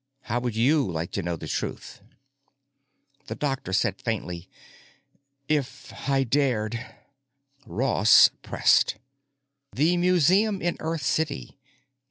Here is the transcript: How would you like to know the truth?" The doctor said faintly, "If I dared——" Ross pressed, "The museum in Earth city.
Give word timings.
How 0.23 0.39
would 0.39 0.55
you 0.55 0.91
like 0.91 1.11
to 1.11 1.21
know 1.21 1.35
the 1.35 1.47
truth?" 1.47 2.01
The 3.27 3.35
doctor 3.35 3.71
said 3.71 4.01
faintly, 4.01 4.49
"If 5.47 5.93
I 6.09 6.23
dared——" 6.23 6.83
Ross 7.67 8.31
pressed, 8.41 8.97
"The 9.71 9.97
museum 9.97 10.59
in 10.59 10.75
Earth 10.79 11.03
city. 11.03 11.59